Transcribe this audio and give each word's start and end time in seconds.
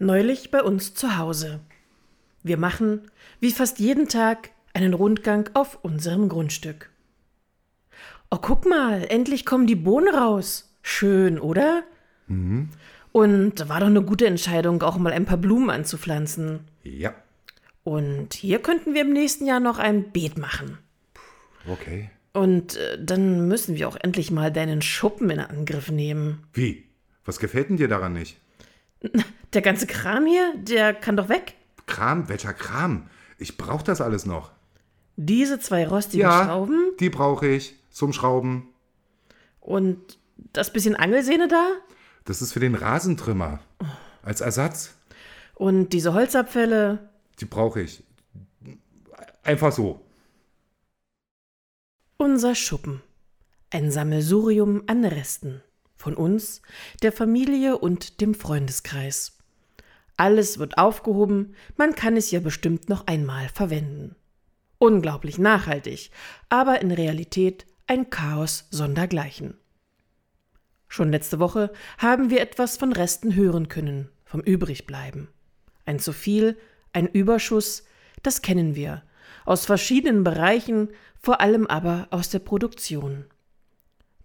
Neulich 0.00 0.50
bei 0.52 0.62
uns 0.62 0.94
zu 0.94 1.18
Hause. 1.18 1.60
Wir 2.42 2.56
machen, 2.56 3.10
wie 3.40 3.50
fast 3.50 3.80
jeden 3.80 4.08
Tag, 4.08 4.52
einen 4.78 4.94
Rundgang 4.94 5.50
auf 5.54 5.78
unserem 5.82 6.28
Grundstück. 6.28 6.90
Oh, 8.30 8.38
guck 8.40 8.64
mal, 8.66 9.04
endlich 9.08 9.44
kommen 9.44 9.66
die 9.66 9.74
Bohnen 9.74 10.14
raus. 10.14 10.72
Schön, 10.82 11.38
oder? 11.40 11.82
Mhm. 12.28 12.68
Und 13.12 13.68
war 13.68 13.80
doch 13.80 13.86
eine 13.88 14.02
gute 14.02 14.26
Entscheidung, 14.26 14.82
auch 14.82 14.96
mal 14.98 15.12
ein 15.12 15.24
paar 15.24 15.38
Blumen 15.38 15.70
anzupflanzen. 15.70 16.60
Ja, 16.84 17.14
Und 17.82 18.34
hier 18.34 18.60
könnten 18.60 18.94
wir 18.94 19.00
im 19.02 19.12
nächsten 19.12 19.46
Jahr 19.46 19.60
noch 19.60 19.78
ein 19.78 20.12
Beet 20.12 20.38
machen. 20.38 20.78
okay. 21.68 22.10
Und 22.34 22.76
äh, 22.76 23.02
dann 23.02 23.48
müssen 23.48 23.74
wir 23.76 23.88
auch 23.88 23.96
endlich 24.00 24.30
mal 24.30 24.52
deinen 24.52 24.80
Schuppen 24.82 25.30
in 25.30 25.40
Angriff 25.40 25.90
nehmen. 25.90 26.46
Wie? 26.52 26.84
Was 27.24 27.40
gefällt 27.40 27.70
denn 27.70 27.78
dir 27.78 27.88
daran 27.88 28.12
nicht? 28.12 28.38
Der 29.54 29.62
ganze 29.62 29.86
Kram 29.86 30.26
hier, 30.26 30.52
der 30.58 30.92
kann 30.92 31.16
doch 31.16 31.28
weg. 31.30 31.54
Kram? 31.86 32.28
Welcher 32.28 32.52
Kram? 32.52 33.08
Ich 33.38 33.56
brauch 33.56 33.82
das 33.82 34.00
alles 34.02 34.26
noch. 34.26 34.52
Diese 35.20 35.58
zwei 35.58 35.84
rostigen 35.86 36.22
Ja, 36.22 36.44
Schrauben 36.44 36.92
die 37.00 37.10
brauche 37.10 37.48
ich 37.48 37.74
zum 37.90 38.12
Schrauben. 38.12 38.68
und 39.60 39.98
das 40.52 40.72
bisschen 40.72 40.94
Angelsehne 40.94 41.48
da 41.48 41.72
Das 42.24 42.40
ist 42.40 42.52
für 42.52 42.60
den 42.60 42.76
Rasentrimmer. 42.76 43.58
Als 44.22 44.40
Ersatz. 44.40 44.94
und 45.56 45.92
diese 45.92 46.14
Holzabfälle. 46.14 47.10
Die 47.40 47.46
brauche 47.46 47.80
ich. 47.82 48.04
Einfach 49.42 49.72
so. 49.72 50.00
Unser 52.16 52.54
Schuppen. 52.54 53.02
Ein 53.70 53.90
Sammelsurium 53.90 54.84
an 54.86 55.04
Resten. 55.04 55.62
Von 55.96 56.14
uns, 56.14 56.62
der 57.02 57.10
Familie 57.10 57.76
und 57.78 58.20
dem 58.20 58.34
Freundeskreis. 58.34 59.36
Alles 60.16 60.58
wird 60.60 60.78
aufgehoben, 60.78 61.54
man 61.76 61.94
kann 61.96 62.16
es 62.16 62.30
ja 62.30 62.38
bestimmt 62.40 62.88
noch 62.88 63.06
einmal 63.08 63.48
verwenden. 63.48 64.14
Unglaublich 64.78 65.38
nachhaltig, 65.38 66.10
aber 66.48 66.80
in 66.80 66.92
Realität 66.92 67.66
ein 67.86 68.10
Chaos 68.10 68.66
sondergleichen. 68.70 69.58
Schon 70.88 71.10
letzte 71.10 71.38
Woche 71.38 71.72
haben 71.98 72.30
wir 72.30 72.40
etwas 72.40 72.76
von 72.76 72.92
Resten 72.92 73.34
hören 73.34 73.68
können, 73.68 74.08
vom 74.24 74.40
Übrigbleiben. 74.40 75.28
Ein 75.84 75.98
zu 75.98 76.12
viel, 76.12 76.56
ein 76.92 77.08
Überschuss, 77.08 77.84
das 78.22 78.40
kennen 78.40 78.74
wir, 78.74 79.02
aus 79.44 79.66
verschiedenen 79.66 80.24
Bereichen, 80.24 80.90
vor 81.20 81.40
allem 81.40 81.66
aber 81.66 82.06
aus 82.10 82.30
der 82.30 82.38
Produktion. 82.38 83.24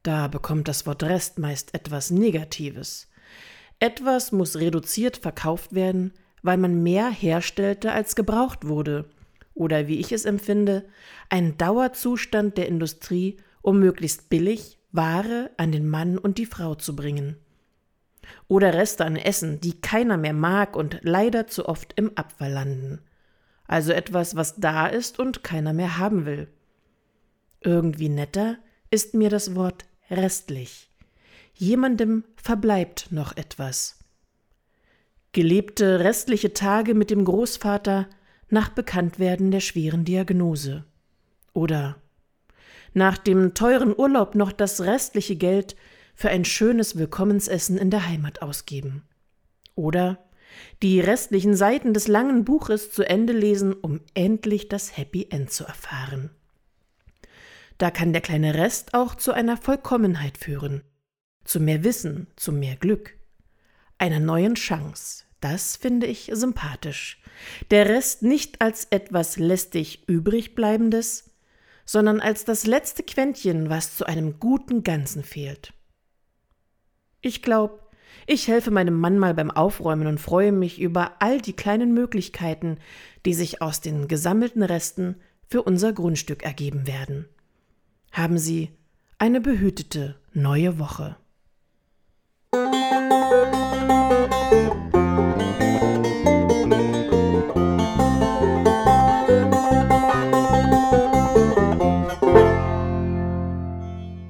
Da 0.03 0.27
bekommt 0.27 0.67
das 0.67 0.85
Wort 0.85 1.03
Rest 1.03 1.39
meist 1.39 1.73
etwas 1.73 2.11
Negatives. 2.11 3.09
Etwas 3.79 4.31
muss 4.31 4.57
reduziert 4.57 5.17
verkauft 5.17 5.73
werden, 5.73 6.13
weil 6.41 6.57
man 6.57 6.83
mehr 6.83 7.09
herstellte, 7.09 7.91
als 7.91 8.15
gebraucht 8.15 8.67
wurde, 8.67 9.05
oder 9.53 9.87
wie 9.87 9.99
ich 9.99 10.11
es 10.11 10.25
empfinde, 10.25 10.85
ein 11.29 11.57
Dauerzustand 11.57 12.57
der 12.57 12.67
Industrie, 12.67 13.37
um 13.61 13.79
möglichst 13.79 14.29
billig 14.29 14.79
Ware 14.91 15.51
an 15.57 15.71
den 15.71 15.89
Mann 15.89 16.17
und 16.17 16.37
die 16.37 16.45
Frau 16.45 16.75
zu 16.75 16.95
bringen. 16.95 17.37
Oder 18.47 18.73
Reste 18.73 19.05
an 19.05 19.15
Essen, 19.15 19.59
die 19.59 19.81
keiner 19.81 20.17
mehr 20.17 20.33
mag 20.33 20.75
und 20.75 21.00
leider 21.01 21.47
zu 21.47 21.67
oft 21.67 21.94
im 21.95 22.16
Abfall 22.16 22.51
landen. 22.51 23.01
Also 23.67 23.91
etwas, 23.91 24.35
was 24.35 24.55
da 24.57 24.88
ist 24.88 25.19
und 25.19 25.44
keiner 25.44 25.73
mehr 25.73 25.97
haben 25.97 26.25
will. 26.25 26.47
Irgendwie 27.61 28.09
netter 28.09 28.57
ist 28.91 29.13
mir 29.13 29.29
das 29.29 29.55
Wort 29.55 29.85
restlich. 30.09 30.89
Jemandem 31.53 32.23
verbleibt 32.35 33.11
noch 33.11 33.35
etwas. 33.38 33.99
Gelebte 35.31 36.01
restliche 36.01 36.53
Tage 36.53 36.94
mit 36.94 37.09
dem 37.09 37.25
Großvater 37.25 38.07
nach 38.53 38.69
Bekanntwerden 38.69 39.52
der 39.52 39.59
schweren 39.59 40.06
Diagnose. 40.06 40.86
Oder 41.52 41.97
nach 42.94 43.18
dem 43.18 43.53
teuren 43.53 43.94
Urlaub 43.97 44.36
noch 44.36 44.52
das 44.52 44.81
restliche 44.81 45.36
Geld 45.36 45.75
für 46.14 46.30
ein 46.30 46.46
schönes 46.46 46.96
Willkommensessen 46.96 47.78
in 47.78 47.90
der 47.90 48.08
Heimat 48.08 48.41
ausgeben. 48.41 49.03
Oder 49.75 50.24
die 50.84 51.00
restlichen 51.00 51.56
Seiten 51.56 51.94
des 51.94 52.08
langen 52.08 52.46
Buches 52.46 52.91
zu 52.91 53.03
Ende 53.03 53.34
lesen, 53.34 53.74
um 53.74 54.02
endlich 54.14 54.70
das 54.70 54.96
Happy 54.96 55.28
End 55.31 55.52
zu 55.52 55.64
erfahren. 55.66 56.30
Da 57.80 57.90
kann 57.90 58.14
der 58.14 58.22
kleine 58.22 58.53
Rest 58.53 58.94
auch 58.94 59.16
zu 59.16 59.31
einer 59.31 59.58
Vollkommenheit 59.58 60.38
führen, 60.38 60.84
zu 61.44 61.59
mehr 61.59 61.84
Wissen, 61.84 62.28
zu 62.35 62.52
mehr 62.52 62.75
Glück, 62.75 63.18
einer 63.97 64.20
neuen 64.20 64.53
Chance. 64.53 65.24
Das 65.43 65.75
finde 65.75 66.07
ich 66.07 66.31
sympathisch. 66.31 67.21
Der 67.69 67.89
Rest 67.89 68.23
nicht 68.23 68.61
als 68.61 68.85
etwas 68.85 69.35
lästig 69.35 70.07
übrigbleibendes, 70.07 71.31
sondern 71.83 72.21
als 72.21 72.45
das 72.45 72.65
letzte 72.65 73.03
Quäntchen, 73.03 73.69
was 73.69 73.97
zu 73.97 74.05
einem 74.05 74.39
guten 74.39 74.83
Ganzen 74.83 75.21
fehlt. 75.21 75.73
Ich 77.19 77.41
glaube, 77.41 77.81
ich 78.25 78.47
helfe 78.47 78.71
meinem 78.71 78.97
Mann 78.97 79.19
mal 79.19 79.33
beim 79.33 79.51
Aufräumen 79.51 80.07
und 80.07 80.21
freue 80.21 80.53
mich 80.53 80.79
über 80.79 81.21
all 81.21 81.41
die 81.41 81.57
kleinen 81.57 81.93
Möglichkeiten, 81.93 82.77
die 83.25 83.33
sich 83.33 83.61
aus 83.61 83.81
den 83.81 84.07
gesammelten 84.07 84.63
Resten 84.63 85.17
für 85.49 85.61
unser 85.61 85.91
Grundstück 85.91 86.43
ergeben 86.43 86.87
werden. 86.87 87.27
Haben 88.13 88.37
Sie 88.37 88.69
eine 89.17 89.41
behütete 89.41 90.15
neue 90.31 90.79
Woche. 90.79 91.17